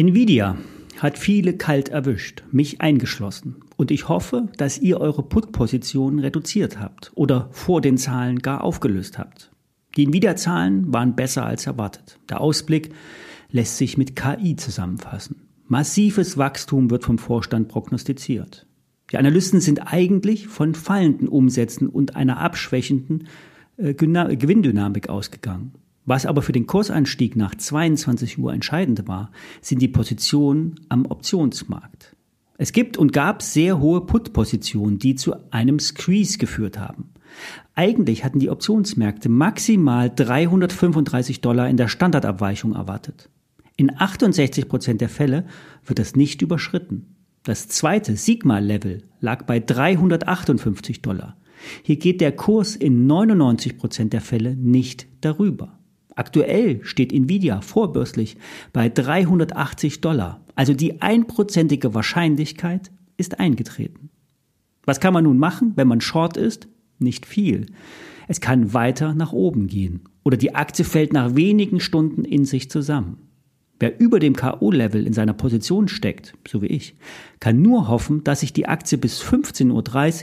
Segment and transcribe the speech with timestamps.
[0.00, 0.56] Nvidia
[0.96, 3.56] hat viele kalt erwischt, mich eingeschlossen.
[3.76, 9.18] Und ich hoffe, dass ihr eure Put-Position reduziert habt oder vor den Zahlen gar aufgelöst
[9.18, 9.52] habt.
[9.98, 12.18] Die Nvidia-Zahlen waren besser als erwartet.
[12.30, 12.94] Der Ausblick
[13.50, 15.42] lässt sich mit KI zusammenfassen.
[15.68, 18.66] Massives Wachstum wird vom Vorstand prognostiziert.
[19.12, 23.28] Die Analysten sind eigentlich von fallenden Umsätzen und einer abschwächenden
[23.76, 25.74] äh, Gewinndynamik ausgegangen.
[26.06, 32.16] Was aber für den Kursanstieg nach 22 Uhr entscheidend war, sind die Positionen am Optionsmarkt.
[32.58, 37.10] Es gibt und gab sehr hohe Put-Positionen, die zu einem Squeeze geführt haben.
[37.74, 43.30] Eigentlich hatten die Optionsmärkte maximal 335 Dollar in der Standardabweichung erwartet.
[43.76, 45.46] In 68 Prozent der Fälle
[45.86, 47.16] wird das nicht überschritten.
[47.44, 51.38] Das zweite Sigma-Level lag bei 358 Dollar.
[51.82, 55.79] Hier geht der Kurs in 99 Prozent der Fälle nicht darüber.
[56.20, 58.36] Aktuell steht Nvidia vorbörslich
[58.74, 60.42] bei 380 Dollar.
[60.54, 64.10] Also die einprozentige Wahrscheinlichkeit ist eingetreten.
[64.84, 66.68] Was kann man nun machen, wenn man short ist?
[66.98, 67.64] Nicht viel.
[68.28, 72.70] Es kann weiter nach oben gehen oder die Aktie fällt nach wenigen Stunden in sich
[72.70, 73.16] zusammen.
[73.78, 76.96] Wer über dem KO-Level in seiner Position steckt, so wie ich,
[77.40, 79.70] kann nur hoffen, dass sich die Aktie bis 15.30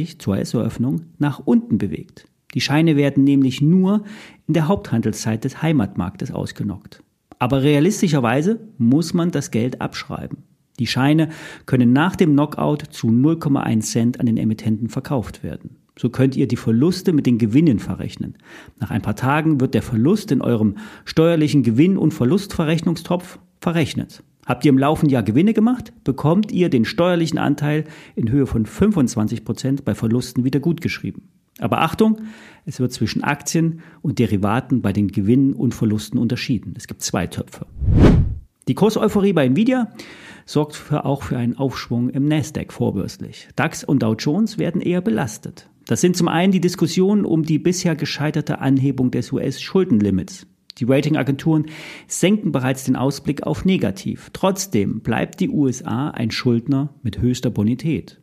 [0.00, 2.24] Uhr zur S-Eröffnung nach unten bewegt.
[2.54, 4.04] Die Scheine werden nämlich nur
[4.46, 7.02] in der Haupthandelszeit des Heimatmarktes ausgenockt.
[7.38, 10.38] Aber realistischerweise muss man das Geld abschreiben.
[10.78, 11.28] Die Scheine
[11.66, 15.76] können nach dem Knockout zu 0,1 Cent an den Emittenten verkauft werden.
[15.98, 18.36] So könnt ihr die Verluste mit den Gewinnen verrechnen.
[18.80, 24.22] Nach ein paar Tagen wird der Verlust in eurem steuerlichen Gewinn- und Verlustverrechnungstopf verrechnet.
[24.46, 27.84] Habt ihr im laufenden Jahr Gewinne gemacht, bekommt ihr den steuerlichen Anteil
[28.16, 31.28] in Höhe von 25 Prozent bei Verlusten wieder gutgeschrieben.
[31.58, 32.22] Aber Achtung,
[32.64, 36.74] es wird zwischen Aktien und Derivaten bei den Gewinnen und Verlusten unterschieden.
[36.76, 37.66] Es gibt zwei Töpfe.
[38.68, 39.92] Die Kurseuphorie bei Nvidia
[40.46, 43.48] sorgt für auch für einen Aufschwung im Nasdaq vorbörslich.
[43.56, 45.68] DAX und Dow Jones werden eher belastet.
[45.86, 50.46] Das sind zum einen die Diskussionen um die bisher gescheiterte Anhebung des US-Schuldenlimits.
[50.78, 51.66] Die Ratingagenturen
[52.06, 54.30] senken bereits den Ausblick auf negativ.
[54.32, 58.21] Trotzdem bleibt die USA ein Schuldner mit höchster Bonität.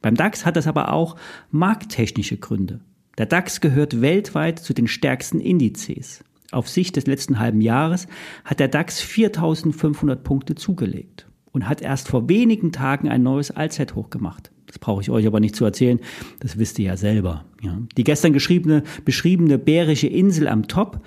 [0.00, 1.16] Beim DAX hat das aber auch
[1.50, 2.80] markttechnische Gründe.
[3.18, 6.22] Der DAX gehört weltweit zu den stärksten Indizes.
[6.50, 8.06] Auf Sicht des letzten halben Jahres
[8.44, 14.10] hat der DAX 4500 Punkte zugelegt und hat erst vor wenigen Tagen ein neues Allzeithoch
[14.10, 14.50] gemacht.
[14.66, 15.98] Das brauche ich euch aber nicht zu erzählen,
[16.40, 17.44] das wisst ihr ja selber.
[17.62, 17.78] Ja.
[17.96, 21.00] Die gestern geschriebene, beschriebene bärische Insel am Top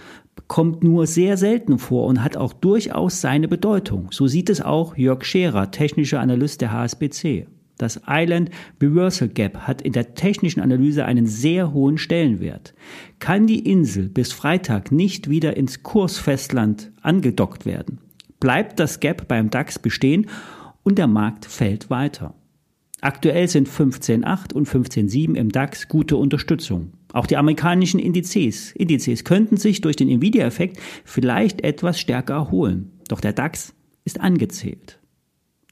[0.47, 4.09] kommt nur sehr selten vor und hat auch durchaus seine Bedeutung.
[4.11, 7.47] So sieht es auch Jörg Scherer, technischer Analyst der HSBC.
[7.81, 12.75] Das Island Reversal Gap hat in der technischen Analyse einen sehr hohen Stellenwert.
[13.17, 17.97] Kann die Insel bis Freitag nicht wieder ins Kursfestland angedockt werden,
[18.39, 20.27] bleibt das Gap beim DAX bestehen
[20.83, 22.35] und der Markt fällt weiter.
[23.01, 26.93] Aktuell sind 15.8 und 15.7 im DAX gute Unterstützung.
[27.13, 32.91] Auch die amerikanischen Indizes, Indizes könnten sich durch den Nvidia-Effekt vielleicht etwas stärker erholen.
[33.07, 33.73] Doch der DAX
[34.05, 35.00] ist angezählt.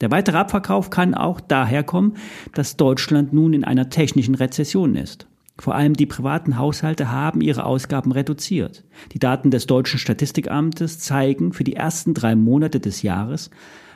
[0.02, 2.14] Der weitere Abverkauf kann auch daher kommen,
[2.54, 5.28] dass Deutschland nun in einer technischen Rezession ist.
[5.60, 8.86] Vor allem die privaten Haushalte haben ihre Ausgaben reduziert.
[9.12, 13.50] Die Daten des deutschen Statistikamtes zeigen für die ersten drei Monate des Jahres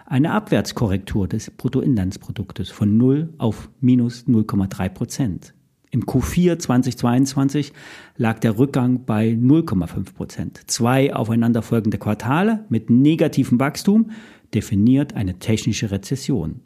[0.06, 5.53] eine Abwärtskorrektur des Bruttoinlandsproduktes von 0 auf minus 0,3 Prozent.
[5.90, 7.72] Im Q4 2022
[8.18, 10.62] lag der Rückgang bei 0,5 Prozent.
[10.68, 14.10] Zwei aufeinanderfolgende Quartale mit negativem Wachstum
[14.54, 16.62] definiert eine technische Rezession.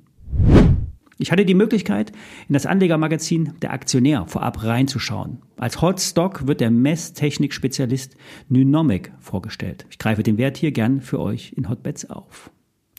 [1.19, 2.11] Ich hatte die Möglichkeit,
[2.47, 5.39] in das Anlegermagazin Der Aktionär vorab reinzuschauen.
[5.57, 8.15] Als Hot Stock wird der Messtechnik-Spezialist
[8.49, 9.87] Nynomic vorgestellt.
[9.89, 12.51] Ich greife den Wert hier gern für euch in Hotbets auf.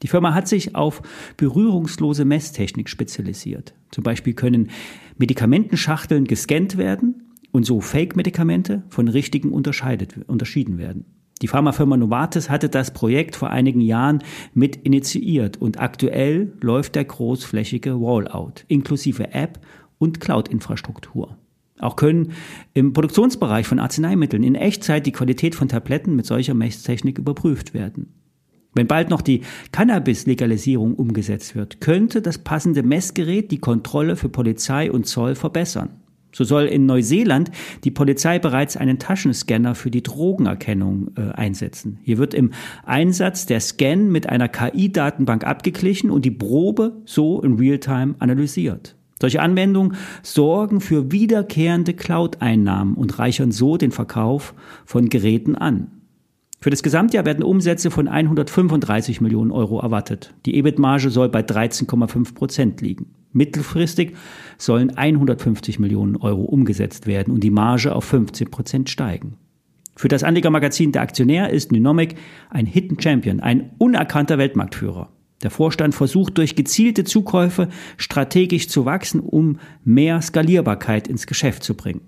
[0.03, 1.03] Die Firma hat sich auf
[1.37, 3.75] berührungslose Messtechnik spezialisiert.
[3.91, 4.71] Zum Beispiel können
[5.17, 11.18] Medikamentenschachteln gescannt werden und so Fake-Medikamente von richtigen unterschieden werden.
[11.43, 14.23] Die Pharmafirma Novartis hatte das Projekt vor einigen Jahren
[14.55, 19.61] mit initiiert und aktuell läuft der großflächige Rollout inklusive App
[19.99, 21.37] und Cloud-Infrastruktur.
[21.81, 22.33] Auch können
[22.75, 28.15] im Produktionsbereich von Arzneimitteln in Echtzeit die Qualität von Tabletten mit solcher Messtechnik überprüft werden.
[28.75, 29.43] Wenn bald noch die
[29.73, 35.91] Cannabis-Legalisierung umgesetzt wird, könnte das passende Messgerät die Kontrolle für Polizei und Zoll verbessern.
[36.39, 37.51] So soll in Neuseeland
[37.83, 41.99] die Polizei bereits einen Taschenscanner für die Drogenerkennung äh, einsetzen.
[42.05, 42.53] Hier wird im
[42.87, 48.95] Einsatz der Scan mit einer KI-Datenbank abgeglichen und die Probe so in Realtime analysiert.
[49.21, 54.55] Solche Anwendungen sorgen für wiederkehrende Cloud-Einnahmen und reichern so den Verkauf
[54.85, 55.91] von Geräten an.
[56.61, 60.35] Für das Gesamtjahr werden Umsätze von 135 Millionen Euro erwartet.
[60.47, 63.18] Die EBIT-Marge soll bei 13,5 Prozent liegen.
[63.33, 64.17] Mittelfristig
[64.57, 69.37] sollen 150 Millionen Euro umgesetzt werden und die Marge auf 15 Prozent steigen.
[69.97, 72.15] Für das Anlegermagazin Der Aktionär ist Nunomic
[72.51, 75.11] ein Hidden Champion, ein unerkannter Weltmarktführer.
[75.43, 81.75] Der Vorstand versucht durch gezielte Zukäufe strategisch zu wachsen, um mehr Skalierbarkeit ins Geschäft zu
[81.75, 82.01] bringen.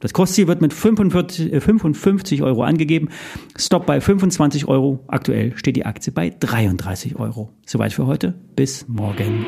[0.00, 3.08] Das Kostziel wird mit 45, 55 äh, Euro angegeben.
[3.56, 5.04] Stop bei 25 Euro.
[5.08, 7.50] Aktuell steht die Aktie bei 33 Euro.
[7.64, 8.34] Soweit für heute.
[8.56, 9.46] Bis morgen.